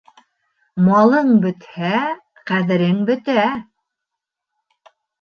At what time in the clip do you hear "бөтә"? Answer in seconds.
3.13-3.47